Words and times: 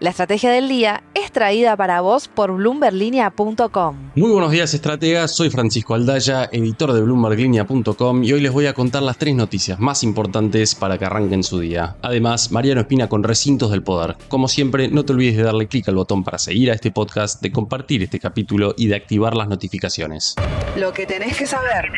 La 0.00 0.10
estrategia 0.10 0.52
del 0.52 0.68
día 0.68 1.02
es 1.14 1.32
traída 1.32 1.76
para 1.76 2.00
vos 2.00 2.28
por 2.28 2.52
bloomberlinia.com. 2.52 3.96
Muy 4.14 4.30
buenos 4.30 4.52
días, 4.52 4.72
estrategas. 4.72 5.34
Soy 5.34 5.50
Francisco 5.50 5.94
Aldaya, 5.94 6.48
editor 6.52 6.92
de 6.92 7.02
bloomberlinia.com 7.02 8.22
y 8.22 8.32
hoy 8.32 8.40
les 8.40 8.52
voy 8.52 8.66
a 8.66 8.74
contar 8.74 9.02
las 9.02 9.18
tres 9.18 9.34
noticias 9.34 9.80
más 9.80 10.04
importantes 10.04 10.76
para 10.76 10.98
que 10.98 11.04
arranquen 11.04 11.42
su 11.42 11.58
día. 11.58 11.96
Además, 12.02 12.52
Mariano 12.52 12.82
Espina 12.82 13.08
con 13.08 13.24
Recintos 13.24 13.72
del 13.72 13.82
Poder. 13.82 14.16
Como 14.28 14.46
siempre, 14.46 14.86
no 14.86 15.04
te 15.04 15.14
olvides 15.14 15.36
de 15.36 15.42
darle 15.42 15.66
clic 15.66 15.88
al 15.88 15.96
botón 15.96 16.22
para 16.22 16.38
seguir 16.38 16.70
a 16.70 16.74
este 16.74 16.92
podcast, 16.92 17.42
de 17.42 17.50
compartir 17.50 18.04
este 18.04 18.20
capítulo 18.20 18.74
y 18.78 18.86
de 18.86 18.94
activar 18.94 19.34
las 19.34 19.48
notificaciones. 19.48 20.36
Lo 20.76 20.92
que 20.92 21.06
tenés 21.06 21.36
que 21.36 21.46
saber. 21.46 21.90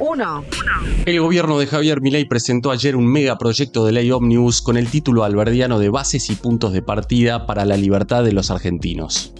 1. 0.00 0.44
El 1.06 1.20
gobierno 1.20 1.58
de 1.58 1.66
Javier 1.66 2.00
Milei 2.00 2.24
presentó 2.24 2.70
ayer 2.70 2.96
un 2.96 3.06
megaproyecto 3.06 3.84
de 3.84 3.92
ley 3.92 4.10
Omnibus 4.10 4.62
con 4.62 4.76
el 4.76 4.88
título 4.88 5.24
alberdiano 5.24 5.78
de 5.78 5.88
Bases 5.88 6.30
y 6.30 6.36
puntos 6.36 6.72
de 6.72 6.82
partida 6.82 7.46
para 7.46 7.64
la 7.64 7.76
libertad 7.76 8.24
de 8.24 8.32
los 8.32 8.50
argentinos. 8.50 9.32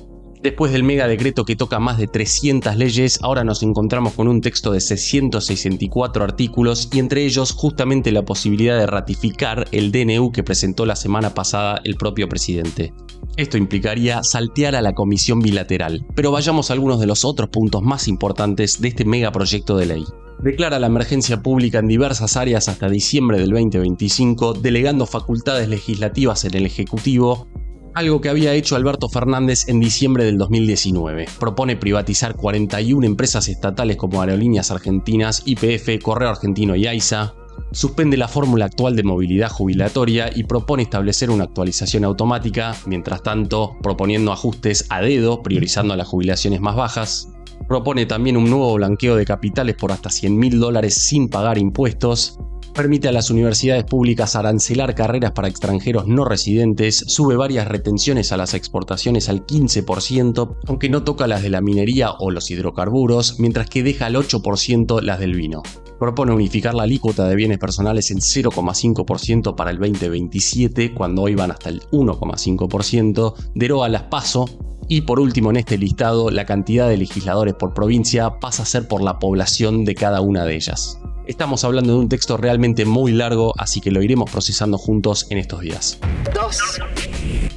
Después 0.42 0.70
del 0.70 0.84
mega 0.84 1.08
decreto 1.08 1.44
que 1.44 1.56
toca 1.56 1.80
más 1.80 1.98
de 1.98 2.06
300 2.06 2.76
leyes, 2.76 3.18
ahora 3.22 3.42
nos 3.42 3.62
encontramos 3.64 4.14
con 4.14 4.28
un 4.28 4.40
texto 4.40 4.70
de 4.70 4.80
664 4.80 6.22
artículos 6.22 6.88
y 6.92 7.00
entre 7.00 7.24
ellos 7.24 7.52
justamente 7.52 8.12
la 8.12 8.24
posibilidad 8.24 8.78
de 8.78 8.86
ratificar 8.86 9.66
el 9.72 9.90
DNU 9.90 10.30
que 10.30 10.44
presentó 10.44 10.86
la 10.86 10.94
semana 10.94 11.34
pasada 11.34 11.80
el 11.82 11.96
propio 11.96 12.28
presidente. 12.28 12.92
Esto 13.36 13.56
implicaría 13.58 14.22
saltear 14.22 14.76
a 14.76 14.82
la 14.82 14.94
comisión 14.94 15.40
bilateral, 15.40 16.06
pero 16.14 16.30
vayamos 16.30 16.70
a 16.70 16.74
algunos 16.74 17.00
de 17.00 17.06
los 17.06 17.24
otros 17.24 17.50
puntos 17.50 17.82
más 17.82 18.06
importantes 18.06 18.80
de 18.80 18.88
este 18.88 19.04
megaproyecto 19.04 19.76
de 19.76 19.86
ley 19.86 20.04
declara 20.42 20.78
la 20.78 20.86
emergencia 20.86 21.42
pública 21.42 21.78
en 21.78 21.88
diversas 21.88 22.36
áreas 22.36 22.68
hasta 22.68 22.88
diciembre 22.88 23.38
del 23.38 23.50
2025, 23.50 24.54
delegando 24.54 25.06
facultades 25.06 25.68
legislativas 25.68 26.44
en 26.44 26.54
el 26.54 26.66
Ejecutivo, 26.66 27.48
algo 27.94 28.20
que 28.20 28.28
había 28.28 28.54
hecho 28.54 28.76
Alberto 28.76 29.08
Fernández 29.08 29.68
en 29.68 29.80
diciembre 29.80 30.24
del 30.24 30.38
2019. 30.38 31.26
Propone 31.40 31.76
privatizar 31.76 32.36
41 32.36 33.04
empresas 33.06 33.48
estatales 33.48 33.96
como 33.96 34.20
Aerolíneas 34.22 34.70
Argentinas, 34.70 35.42
IPF, 35.46 36.00
Correo 36.02 36.28
Argentino 36.28 36.76
y 36.76 36.86
AISA, 36.86 37.34
suspende 37.72 38.16
la 38.16 38.28
fórmula 38.28 38.66
actual 38.66 38.96
de 38.96 39.02
movilidad 39.02 39.50
jubilatoria 39.50 40.30
y 40.34 40.44
propone 40.44 40.84
establecer 40.84 41.30
una 41.30 41.44
actualización 41.44 42.04
automática, 42.04 42.74
mientras 42.86 43.22
tanto 43.22 43.76
proponiendo 43.82 44.32
ajustes 44.32 44.86
a 44.90 45.00
dedo, 45.00 45.42
priorizando 45.42 45.96
las 45.96 46.08
jubilaciones 46.08 46.60
más 46.60 46.76
bajas, 46.76 47.28
Propone 47.66 48.06
también 48.06 48.36
un 48.36 48.48
nuevo 48.48 48.74
blanqueo 48.74 49.16
de 49.16 49.24
capitales 49.24 49.76
por 49.76 49.92
hasta 49.92 50.10
100 50.10 50.38
mil 50.38 50.60
dólares 50.60 50.94
sin 50.94 51.28
pagar 51.28 51.58
impuestos. 51.58 52.38
Permite 52.74 53.08
a 53.08 53.12
las 53.12 53.30
universidades 53.30 53.84
públicas 53.84 54.36
arancelar 54.36 54.94
carreras 54.94 55.32
para 55.32 55.48
extranjeros 55.48 56.06
no 56.06 56.24
residentes, 56.24 56.96
sube 57.08 57.34
varias 57.34 57.66
retenciones 57.66 58.30
a 58.30 58.36
las 58.36 58.54
exportaciones 58.54 59.28
al 59.28 59.44
15%, 59.44 60.58
aunque 60.66 60.88
no 60.88 61.02
toca 61.02 61.26
las 61.26 61.42
de 61.42 61.50
la 61.50 61.60
minería 61.60 62.12
o 62.12 62.30
los 62.30 62.50
hidrocarburos, 62.50 63.40
mientras 63.40 63.68
que 63.68 63.82
deja 63.82 64.06
al 64.06 64.14
8% 64.14 65.02
las 65.02 65.18
del 65.18 65.34
vino. 65.34 65.62
Propone 65.98 66.32
unificar 66.32 66.74
la 66.74 66.84
alícuota 66.84 67.28
de 67.28 67.34
bienes 67.34 67.58
personales 67.58 68.12
en 68.12 68.18
0,5% 68.18 69.56
para 69.56 69.72
el 69.72 69.78
2027, 69.78 70.94
cuando 70.94 71.22
hoy 71.22 71.34
van 71.34 71.50
hasta 71.50 71.70
el 71.70 71.80
1,5%, 71.90 73.34
deroga 73.56 73.88
las 73.88 74.04
PASO, 74.04 74.77
y 74.88 75.02
por 75.02 75.20
último, 75.20 75.50
en 75.50 75.56
este 75.56 75.76
listado, 75.78 76.30
la 76.30 76.46
cantidad 76.46 76.88
de 76.88 76.96
legisladores 76.96 77.54
por 77.54 77.74
provincia 77.74 78.40
pasa 78.40 78.62
a 78.62 78.66
ser 78.66 78.88
por 78.88 79.02
la 79.02 79.18
población 79.18 79.84
de 79.84 79.94
cada 79.94 80.20
una 80.22 80.44
de 80.44 80.56
ellas. 80.56 80.98
Estamos 81.26 81.62
hablando 81.64 81.92
de 81.92 81.98
un 81.98 82.08
texto 82.08 82.38
realmente 82.38 82.86
muy 82.86 83.12
largo, 83.12 83.52
así 83.58 83.82
que 83.82 83.90
lo 83.90 84.02
iremos 84.02 84.30
procesando 84.30 84.78
juntos 84.78 85.26
en 85.28 85.36
estos 85.36 85.60
días. 85.60 85.98
2. 86.34 86.58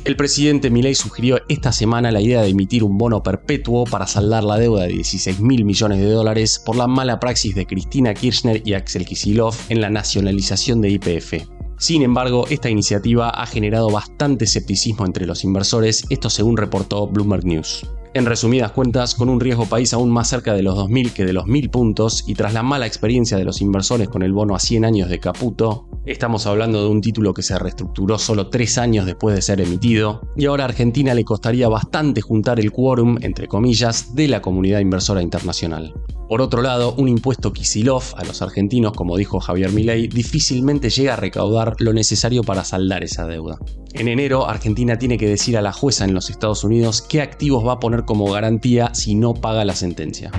El 0.03 0.17
presidente 0.17 0.69
Milei 0.69 0.93
sugirió 0.93 1.39
esta 1.47 1.71
semana 1.71 2.11
la 2.11 2.19
idea 2.19 2.41
de 2.41 2.49
emitir 2.49 2.83
un 2.83 2.97
bono 2.97 3.23
perpetuo 3.23 3.85
para 3.85 4.07
saldar 4.07 4.43
la 4.43 4.57
deuda 4.57 4.83
de 4.83 4.89
16 4.89 5.39
mil 5.39 5.63
millones 5.63 5.99
de 5.99 6.09
dólares 6.11 6.61
por 6.66 6.75
la 6.75 6.88
mala 6.88 7.19
praxis 7.19 7.56
de 7.56 7.66
Cristina 7.66 8.13
Kirchner 8.13 8.61
y 8.66 8.73
Axel 8.73 9.06
Kisilov 9.06 9.56
en 9.69 9.79
la 9.79 9.89
nacionalización 9.89 10.81
de 10.81 10.89
IPF. 10.89 11.60
Sin 11.81 12.03
embargo, 12.03 12.46
esta 12.47 12.69
iniciativa 12.69 13.31
ha 13.31 13.47
generado 13.47 13.90
bastante 13.90 14.46
escepticismo 14.46 15.03
entre 15.03 15.25
los 15.25 15.44
inversores, 15.44 16.06
esto 16.12 16.30
según 16.30 16.56
reportó 16.56 17.08
Bloomberg 17.08 17.44
News. 17.44 17.88
En 18.13 18.25
resumidas 18.25 18.73
cuentas, 18.73 19.16
con 19.16 19.29
un 19.29 19.39
riesgo 19.39 19.67
país 19.67 19.94
aún 19.94 20.11
más 20.11 20.27
cerca 20.27 20.53
de 20.53 20.63
los 20.63 20.77
2.000 20.77 21.13
que 21.13 21.23
de 21.23 21.31
los 21.31 21.45
1.000 21.45 21.72
puntos 21.72 22.25
y 22.27 22.33
tras 22.33 22.53
la 22.53 22.61
mala 22.61 22.85
experiencia 22.85 23.38
de 23.38 23.45
los 23.45 23.61
inversores 23.61 24.09
con 24.09 24.22
el 24.22 24.33
bono 24.33 24.53
a 24.53 24.59
100 24.59 24.83
años 24.83 25.07
de 25.07 25.22
Caputo, 25.22 25.88
estamos 26.05 26.45
hablando 26.45 26.83
de 26.83 26.89
un 26.89 27.00
título 27.00 27.33
que 27.33 27.41
se 27.41 27.57
reestructuró 27.57 28.19
solo 28.19 28.50
3 28.50 28.77
años 28.79 29.05
después 29.05 29.33
de 29.33 29.41
ser 29.41 29.61
emitido, 29.61 30.27
y 30.35 30.47
ahora 30.47 30.66
a 30.66 30.67
Argentina 30.67 31.13
le 31.13 31.23
costaría 31.23 31.69
bastante 31.69 32.19
juntar 32.19 32.59
el 32.59 32.73
quórum, 32.73 33.17
entre 33.21 33.47
comillas, 33.47 34.13
de 34.13 34.27
la 34.27 34.41
comunidad 34.41 34.81
inversora 34.81 35.21
internacional. 35.21 35.94
Por 36.27 36.41
otro 36.41 36.61
lado, 36.61 36.94
un 36.97 37.07
impuesto 37.07 37.53
Kisilov 37.53 38.03
a 38.17 38.25
los 38.25 38.41
argentinos, 38.41 38.91
como 38.91 39.16
dijo 39.16 39.39
Javier 39.39 39.71
Milei, 39.71 40.07
difícilmente 40.07 40.89
llega 40.89 41.13
a 41.13 41.17
recaudar 41.17 41.75
lo 41.79 41.94
necesario 41.94 42.44
para 42.44 42.66
saldar 42.66 43.05
esa 43.05 43.25
deuda. 43.25 43.57
En 43.94 44.07
enero, 44.07 44.47
Argentina 44.47 44.97
tiene 44.97 45.18
que 45.18 45.28
decir 45.28 45.57
a 45.57 45.62
la 45.62 45.74
jueza 45.74 46.06
en 46.06 46.13
los 46.13 46.29
Estados 46.29 46.63
Unidos 46.63 47.02
qué 47.02 47.22
activos 47.22 47.66
va 47.66 47.74
a 47.74 47.79
poner 47.79 48.06
como 48.06 48.31
garantía 48.31 48.94
si 48.94 49.16
no 49.16 49.34
paga 49.34 49.66
la 49.66 49.75
sentencia. 49.75 50.31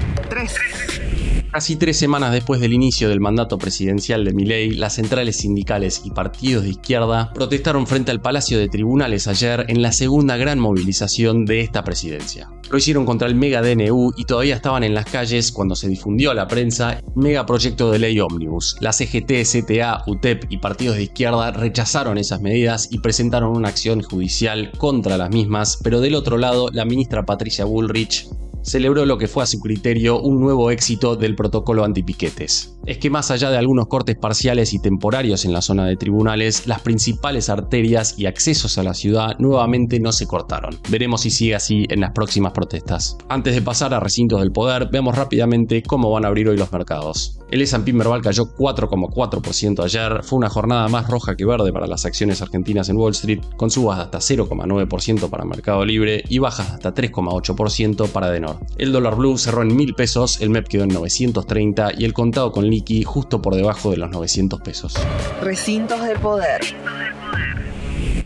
Casi 1.53 1.77
tres 1.77 1.99
semanas 1.99 2.33
después 2.33 2.63
del 2.63 2.73
inicio 2.73 3.11
del 3.11 3.21
mandato 3.21 3.59
presidencial 3.59 4.25
de 4.25 4.33
Milei, 4.33 4.71
las 4.71 4.95
centrales 4.95 5.37
sindicales 5.37 6.01
y 6.03 6.11
partidos 6.11 6.65
de 6.65 6.71
izquierda 6.71 7.31
protestaron 7.35 7.87
frente 7.87 8.11
al 8.11 8.23
Palacio 8.23 8.59
de 8.59 8.71
Tribunales 8.71 9.29
ayer 9.29 9.67
en 9.69 9.83
la 9.83 9.93
segunda 9.93 10.39
gran 10.39 10.59
movilización 10.59 11.45
de 11.45 11.61
esta 11.61 11.85
presidencia. 11.85 12.49
Lo 12.71 12.79
hicieron 12.79 13.05
contra 13.05 13.29
el 13.29 13.35
mega 13.35 13.61
DNU 13.61 14.15
y 14.17 14.25
todavía 14.25 14.57
estaban 14.57 14.83
en 14.83 14.95
las 14.95 15.05
calles 15.05 15.53
cuando 15.53 15.77
se 15.77 15.91
difundió 15.91 16.31
a 16.31 16.35
la 16.35 16.49
prensa 16.49 17.03
mega 17.15 17.45
proyecto 17.45 17.91
de 17.91 17.99
ley 17.99 18.19
ómnibus. 18.19 18.77
La 18.81 18.95
CGT, 18.95 19.45
CTA, 19.45 20.05
UTEP 20.07 20.45
y 20.49 20.57
partidos 20.57 20.97
de 20.97 21.03
izquierda 21.03 21.51
rechazaron 21.51 22.17
esas 22.17 22.41
medidas 22.41 22.89
y 22.91 23.01
presentaron 23.01 23.55
una 23.55 23.69
acción 23.69 24.01
judicial 24.01 24.73
contra 24.79 25.19
las 25.19 25.29
mismas, 25.29 25.79
pero 25.85 26.01
del 26.01 26.15
otro 26.15 26.39
lado 26.39 26.71
la 26.73 26.87
ministra 26.87 27.27
Patricia 27.27 27.67
Bullrich 27.67 28.27
celebró 28.63 29.05
lo 29.07 29.19
que 29.19 29.29
fue 29.29 29.43
a 29.43 29.47
su 29.47 29.59
criterio 29.59 30.21
un 30.21 30.41
nuevo 30.41 30.71
éxito 30.71 31.17
del 31.17 31.35
protocolo 31.35 31.85
antipiquetes. 31.85 32.77
Es 32.87 32.99
que 32.99 33.11
más 33.11 33.31
allá 33.31 33.51
de 33.51 33.59
algunos 33.59 33.87
cortes 33.87 34.17
parciales 34.17 34.73
y 34.75 34.81
temporarios 34.81 35.45
en 35.45 35.53
la 35.53 35.63
zona 35.63 35.87
de 35.87 35.97
tribunales, 35.97 36.67
las 36.67 36.81
principales 36.81 37.49
arterias 37.49 38.19
y 38.19 38.27
accesos 38.27 38.79
a 38.79 38.83
la 38.83 38.95
ciudad 38.95 39.39
nuevamente 39.39 40.01
no 40.01 40.13
se 40.13 40.27
cortaron. 40.27 40.79
Veremos 40.91 41.23
si 41.23 41.31
sigue 41.31 41.55
así 41.55 41.87
en 41.89 42.01
las 42.01 42.13
próximas 42.13 42.53
protestas. 42.53 43.17
Antes 43.29 43.55
de 43.55 43.63
pasar 43.63 43.95
a 43.95 44.01
recintos 44.01 44.41
del 44.41 44.53
poder, 44.53 44.89
veamos 44.91 45.17
rápidamente 45.17 45.83
cómo 45.83 46.11
van 46.11 46.25
a 46.25 46.29
abrir 46.29 46.49
hoy 46.49 46.57
los 46.57 46.73
mercados. 46.73 47.39
El 47.51 47.61
S&P 47.61 47.93
Merval 47.93 48.23
cayó 48.23 48.47
4,4% 48.47 49.85
ayer, 49.85 50.23
fue 50.23 50.39
una 50.39 50.49
jornada 50.49 50.89
más 50.89 51.07
roja 51.09 51.37
que 51.37 51.45
verde 51.45 51.71
para 51.71 51.87
las 51.87 52.07
acciones 52.07 52.41
argentinas 52.41 52.89
en 52.89 52.97
Wall 52.97 53.13
Street, 53.13 53.41
con 53.57 53.71
subas 53.71 53.99
de 53.99 54.05
hasta 54.05 54.19
0,9% 54.19 55.29
para 55.29 55.45
Mercado 55.45 55.85
Libre 55.85 56.25
y 56.29 56.39
bajas 56.39 56.69
de 56.69 56.75
hasta 56.77 56.95
3,8% 56.95 58.09
para 58.09 58.31
Denor. 58.31 58.52
El 58.79 58.93
dólar 58.93 59.17
blue 59.17 59.39
cerró 59.39 59.63
en 59.63 59.75
1000 59.75 59.95
pesos, 59.95 60.41
el 60.41 60.51
MEP 60.51 60.69
quedó 60.69 60.85
en 60.85 60.91
930 60.91 61.93
y 61.99 62.05
el 62.05 62.13
contado 62.13 62.53
con 62.53 62.69
liqui 62.69 63.05
justo 63.05 63.43
por 63.43 63.55
debajo 63.55 63.91
de 63.91 63.99
los 63.99 64.11
900 64.11 64.61
pesos. 64.61 64.95
Recintos 65.43 66.03
del 66.05 66.19
poder. 66.19 66.61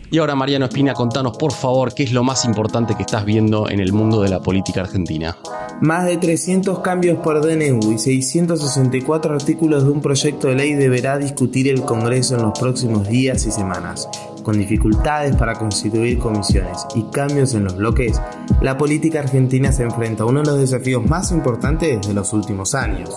Y 0.09 0.19
ahora 0.19 0.35
Mariano 0.35 0.65
Espina, 0.65 0.93
contanos 0.93 1.35
por 1.37 1.51
favor 1.51 1.93
qué 1.93 2.03
es 2.03 2.13
lo 2.13 2.23
más 2.23 2.45
importante 2.45 2.95
que 2.95 3.03
estás 3.03 3.25
viendo 3.25 3.69
en 3.69 3.81
el 3.81 3.91
mundo 3.91 4.21
de 4.21 4.29
la 4.29 4.39
política 4.39 4.81
argentina. 4.81 5.37
Más 5.81 6.05
de 6.05 6.15
300 6.17 6.79
cambios 6.79 7.19
por 7.19 7.41
DNU 7.41 7.91
y 7.91 7.97
664 7.97 9.33
artículos 9.33 9.83
de 9.83 9.91
un 9.91 10.01
proyecto 10.01 10.47
de 10.47 10.55
ley 10.55 10.73
deberá 10.73 11.17
discutir 11.17 11.67
el 11.67 11.81
Congreso 11.81 12.35
en 12.35 12.43
los 12.43 12.57
próximos 12.57 13.07
días 13.09 13.45
y 13.45 13.51
semanas. 13.51 14.07
Con 14.47 14.59
dificultades 14.59 15.35
para 15.35 15.55
constituir 15.55 16.19
comisiones 16.19 16.87
y 16.95 17.03
cambios 17.11 17.53
en 17.53 17.65
los 17.65 17.75
bloques, 17.75 18.21
la 18.61 18.77
política 18.77 19.19
argentina 19.19 19.73
se 19.73 19.83
enfrenta 19.83 20.23
a 20.23 20.25
uno 20.25 20.39
de 20.39 20.45
los 20.45 20.57
desafíos 20.57 21.05
más 21.05 21.33
importantes 21.33 22.07
de 22.07 22.13
los 22.13 22.31
últimos 22.31 22.73
años. 22.73 23.09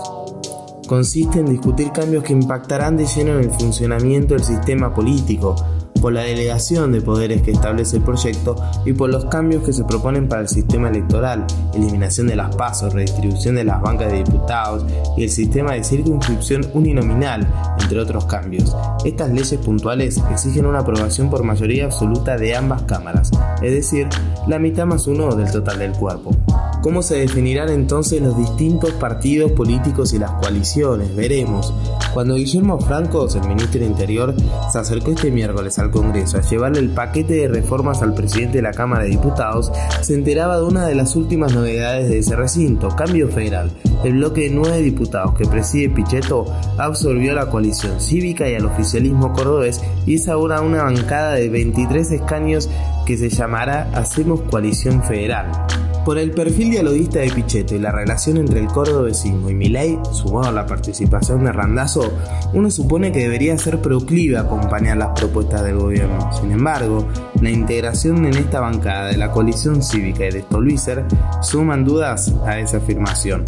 Consiste 0.89 1.39
en 1.39 1.47
discutir 1.47 1.93
cambios 1.93 2.25
que 2.25 2.33
impactarán 2.33 2.97
de 2.97 3.07
lleno 3.07 3.35
en 3.35 3.45
el 3.45 3.51
funcionamiento 3.53 4.35
del 4.35 4.43
sistema 4.43 4.93
político, 4.93 5.55
por 6.01 6.13
la 6.13 6.23
delegación 6.23 6.93
de 6.93 7.01
poderes 7.01 7.43
que 7.43 7.51
establece 7.51 7.99
el 7.99 8.03
proyecto 8.03 8.57
y 8.85 8.93
por 8.93 9.11
los 9.11 9.27
cambios 9.27 9.63
que 9.63 9.73
se 9.73 9.85
proponen 9.85 10.29
para 10.29 10.43
el 10.43 10.49
sistema 10.49 10.89
electoral, 10.89 11.47
eliminación 11.75 12.27
de 12.27 12.37
las 12.37 12.55
pasos, 12.57 12.93
redistribución 12.93 13.55
de 13.55 13.65
las 13.65 13.81
bancas 13.81 14.11
de 14.11 14.23
diputados 14.23 14.85
y 15.17 15.25
el 15.25 15.31
sistema 15.31 15.73
de 15.73 15.85
circunscripción 15.85 16.67
uninominal, 16.75 17.47
entre 17.81 18.01
otros 18.01 18.25
cambios. 18.25 18.75
Estas 19.05 19.31
leyes 19.31 19.59
puntuales 19.59 20.21
exigen 20.31 20.67
una 20.67 20.81
aprobación 20.81 21.31
por 21.31 21.43
mayoría 21.43 21.85
absoluta 21.85 22.37
de 22.37 22.57
ambas 22.57 22.83
cámaras, 22.83 23.31
es 23.63 23.73
decir, 23.73 24.09
la 24.47 24.59
mitad 24.59 24.87
más 24.87 25.07
uno 25.07 25.35
del 25.35 25.51
total 25.51 25.79
del 25.79 25.93
cuerpo. 25.93 26.31
¿Cómo 26.83 27.03
se 27.03 27.17
definirán 27.17 27.69
entonces 27.69 28.23
los 28.23 28.39
distintos 28.39 28.93
partidos 28.93 29.53
políticos 29.53 30.15
y 30.15 30.19
las 30.19 30.31
coaliciones? 30.33 31.15
Veremos. 31.15 31.75
Cuando 32.15 32.37
Guillermo 32.37 32.81
Francos, 32.81 33.35
el 33.35 33.47
ministro 33.47 33.81
del 33.81 33.91
Interior, 33.91 34.35
se 34.73 34.79
acercó 34.79 35.11
este 35.11 35.31
miércoles 35.31 35.79
al 35.79 35.91
Congreso 35.91 36.39
a 36.39 36.41
llevarle 36.41 36.79
el 36.79 36.89
paquete 36.89 37.35
de 37.35 37.49
reformas 37.49 38.01
al 38.01 38.15
presidente 38.15 38.59
de 38.59 38.63
la 38.63 38.73
Cámara 38.73 39.05
de 39.05 39.11
Diputados, 39.11 39.71
se 40.01 40.15
enteraba 40.15 40.57
de 40.57 40.65
una 40.65 40.87
de 40.87 40.95
las 40.95 41.17
últimas 41.17 41.55
novedades 41.55 42.09
de 42.09 42.19
ese 42.19 42.35
recinto, 42.35 42.89
Cambio 42.97 43.29
Federal. 43.29 43.71
El 44.03 44.15
bloque 44.15 44.43
de 44.43 44.51
nueve 44.51 44.81
diputados 44.81 45.35
que 45.35 45.45
preside 45.45 45.91
Pichetto 45.91 46.47
absorbió 46.79 47.33
a 47.33 47.35
la 47.35 47.51
coalición 47.51 48.01
cívica 48.01 48.49
y 48.49 48.55
al 48.55 48.65
oficialismo 48.65 49.35
cordobés 49.35 49.83
y 50.07 50.15
es 50.15 50.29
ahora 50.29 50.63
una 50.63 50.85
bancada 50.85 51.35
de 51.35 51.51
23 51.51 52.11
escaños 52.13 52.71
que 53.05 53.19
se 53.19 53.29
llamará 53.29 53.91
Hacemos 53.93 54.41
Coalición 54.43 55.03
Federal. 55.03 55.53
Por 56.05 56.17
el 56.17 56.31
perfil 56.31 56.71
dialoguista 56.71 57.19
de 57.19 57.31
Pichetto 57.31 57.75
y 57.75 57.79
la 57.79 57.93
relación 57.93 58.39
entre 58.39 58.61
el 58.61 58.69
cordobesismo 58.69 59.51
y 59.51 59.55
Milei, 59.55 59.99
sumado 60.13 60.49
a 60.49 60.53
la 60.53 60.67
participación 60.67 61.45
de 61.45 61.53
Randazo, 61.53 62.11
uno 62.55 62.71
supone 62.71 63.13
que 63.13 63.21
debería 63.21 63.57
ser 63.59 63.83
proclive 63.83 64.39
a 64.39 64.43
acompañar 64.43 64.97
las 64.97 65.19
propuestas 65.19 65.63
del 65.63 65.77
gobierno. 65.77 66.33
Sin 66.33 66.53
embargo, 66.53 67.07
la 67.43 67.51
integración 67.51 68.25
en 68.25 68.35
esta 68.35 68.61
bancada 68.61 69.09
de 69.09 69.19
la 69.19 69.31
coalición 69.31 69.83
cívica 69.83 70.25
y 70.25 70.31
de 70.31 70.41
Stolbizer 70.41 71.05
suman 71.43 71.85
dudas 71.85 72.35
a 72.47 72.59
esa 72.59 72.79
afirmación. 72.79 73.45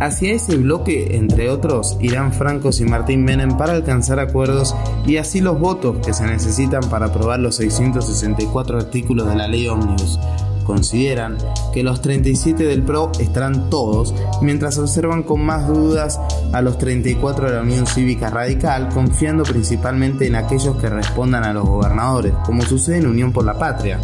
Hacia 0.00 0.34
ese 0.34 0.56
bloque, 0.56 1.16
entre 1.16 1.48
otros, 1.50 1.96
irán 2.00 2.32
Francos 2.32 2.80
y 2.80 2.84
Martín 2.84 3.24
Menem 3.24 3.56
para 3.56 3.72
alcanzar 3.72 4.18
acuerdos 4.18 4.74
y 5.06 5.16
así 5.16 5.40
los 5.40 5.58
votos 5.58 6.04
que 6.04 6.12
se 6.12 6.26
necesitan 6.26 6.82
para 6.90 7.06
aprobar 7.06 7.40
los 7.40 7.56
664 7.56 8.76
artículos 8.76 9.28
de 9.28 9.36
la 9.36 9.48
ley 9.48 9.68
Omnibus. 9.68 10.18
Consideran 10.66 11.38
que 11.72 11.84
los 11.84 12.02
37 12.02 12.64
del 12.64 12.82
PRO 12.82 13.12
estarán 13.20 13.70
todos, 13.70 14.14
mientras 14.42 14.78
observan 14.78 15.22
con 15.22 15.40
más 15.42 15.68
dudas 15.68 16.20
a 16.52 16.60
los 16.60 16.76
34 16.78 17.48
de 17.48 17.54
la 17.54 17.62
Unión 17.62 17.86
Cívica 17.86 18.30
Radical, 18.30 18.88
confiando 18.88 19.44
principalmente 19.44 20.26
en 20.26 20.34
aquellos 20.34 20.76
que 20.76 20.88
respondan 20.88 21.44
a 21.44 21.52
los 21.52 21.68
gobernadores, 21.68 22.32
como 22.44 22.62
sucede 22.62 22.98
en 22.98 23.06
Unión 23.06 23.32
por 23.32 23.44
la 23.44 23.58
Patria. 23.58 24.00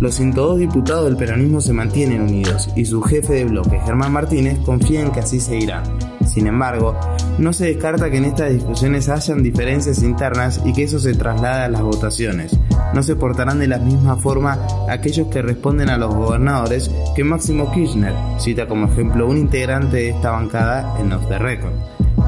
Los 0.00 0.14
102 0.14 0.58
diputados 0.58 1.06
del 1.06 1.16
peronismo 1.16 1.60
se 1.60 1.72
mantienen 1.72 2.20
unidos 2.20 2.68
y 2.76 2.84
su 2.84 3.00
jefe 3.02 3.32
de 3.32 3.44
bloque, 3.46 3.80
Germán 3.80 4.12
Martínez, 4.12 4.58
confía 4.58 5.00
en 5.00 5.10
que 5.10 5.20
así 5.20 5.40
seguirán. 5.40 5.84
Sin 6.26 6.46
embargo, 6.46 6.94
no 7.38 7.52
se 7.52 7.66
descarta 7.66 8.10
que 8.10 8.18
en 8.18 8.26
estas 8.26 8.50
discusiones 8.50 9.08
hayan 9.08 9.42
diferencias 9.42 10.02
internas 10.02 10.60
y 10.64 10.72
que 10.74 10.82
eso 10.82 10.98
se 10.98 11.14
traslade 11.14 11.64
a 11.64 11.68
las 11.68 11.82
votaciones. 11.82 12.58
No 12.94 13.02
se 13.02 13.16
portarán 13.16 13.58
de 13.58 13.66
la 13.66 13.78
misma 13.78 14.16
forma 14.16 14.58
aquellos 14.88 15.28
que 15.28 15.42
responden 15.42 15.90
a 15.90 15.98
los 15.98 16.14
gobernadores 16.14 16.90
que 17.14 17.24
Máximo 17.24 17.72
Kirchner, 17.72 18.14
cita 18.38 18.66
como 18.66 18.86
ejemplo 18.86 19.26
un 19.26 19.36
integrante 19.36 19.96
de 19.96 20.10
esta 20.10 20.30
bancada 20.30 20.96
en 21.00 21.12
Off 21.12 21.28
the 21.28 21.38
Record. 21.38 21.74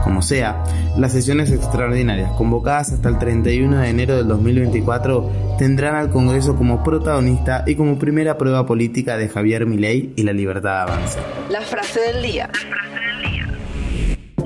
Como 0.05 0.23
sea, 0.23 0.63
las 0.97 1.13
sesiones 1.13 1.51
extraordinarias 1.51 2.33
convocadas 2.33 2.93
hasta 2.93 3.09
el 3.09 3.19
31 3.19 3.79
de 3.79 3.89
enero 3.89 4.17
del 4.17 4.29
2024 4.29 5.57
tendrán 5.59 5.97
al 5.97 6.11
Congreso 6.11 6.57
como 6.57 6.83
protagonista 6.83 7.65
y 7.67 7.75
como 7.75 7.99
primera 7.99 8.39
prueba 8.39 8.65
política 8.65 9.17
de 9.17 9.29
Javier 9.29 9.67
Milei 9.67 10.13
y 10.17 10.23
la 10.23 10.33
libertad 10.33 10.83
avanza. 10.83 11.21
La 11.51 11.61
frase 11.61 12.01
del 12.01 12.23
día. 12.23 12.51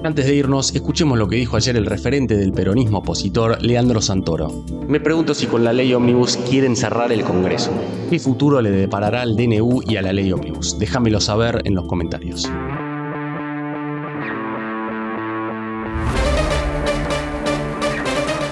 Antes 0.05 0.27
de 0.27 0.35
irnos, 0.35 0.75
escuchemos 0.75 1.17
lo 1.17 1.29
que 1.29 1.37
dijo 1.37 1.57
ayer 1.57 1.77
el 1.77 1.87
referente 1.87 2.37
del 2.37 2.53
peronismo 2.53 2.99
opositor, 2.99 3.63
Leandro 3.63 4.01
Santoro. 4.03 4.65
Me 4.89 4.99
pregunto 4.99 5.33
si 5.33 5.47
con 5.47 5.63
la 5.63 5.73
ley 5.73 5.95
Omnibus 5.95 6.39
quieren 6.39 6.75
cerrar 6.75 7.13
el 7.13 7.23
Congreso. 7.23 7.71
¿Qué 8.11 8.19
futuro 8.19 8.61
le 8.61 8.73
deparará 8.73 9.23
al 9.23 9.37
DNU 9.37 9.83
y 9.87 9.97
a 9.97 10.03
la 10.03 10.13
ley 10.13 10.33
Omnibus? 10.33 10.77
Déjamelo 10.77 11.21
saber 11.21 11.63
en 11.65 11.77
los 11.77 11.87
comentarios. 11.87 12.51